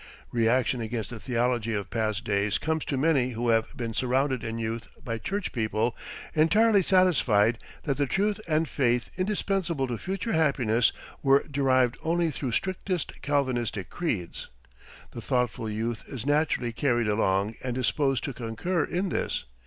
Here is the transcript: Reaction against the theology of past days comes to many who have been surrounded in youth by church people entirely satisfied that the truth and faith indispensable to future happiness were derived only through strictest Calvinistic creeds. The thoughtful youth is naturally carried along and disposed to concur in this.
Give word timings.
Reaction 0.31 0.81
against 0.81 1.11
the 1.11 1.19
theology 1.19 1.75
of 1.75 1.91
past 1.91 2.25
days 2.25 2.57
comes 2.57 2.85
to 2.85 2.97
many 2.97 3.33
who 3.33 3.49
have 3.49 3.77
been 3.77 3.93
surrounded 3.93 4.43
in 4.43 4.57
youth 4.57 4.87
by 5.05 5.19
church 5.19 5.51
people 5.53 5.95
entirely 6.33 6.81
satisfied 6.81 7.59
that 7.83 7.97
the 7.97 8.07
truth 8.07 8.39
and 8.47 8.67
faith 8.67 9.11
indispensable 9.15 9.85
to 9.85 9.99
future 9.99 10.33
happiness 10.33 10.91
were 11.21 11.43
derived 11.51 11.97
only 12.01 12.31
through 12.31 12.51
strictest 12.53 13.11
Calvinistic 13.21 13.91
creeds. 13.91 14.49
The 15.11 15.21
thoughtful 15.21 15.69
youth 15.69 16.03
is 16.07 16.25
naturally 16.25 16.71
carried 16.71 17.07
along 17.07 17.53
and 17.63 17.75
disposed 17.75 18.23
to 18.23 18.33
concur 18.33 18.83
in 18.85 19.09
this. 19.09 19.45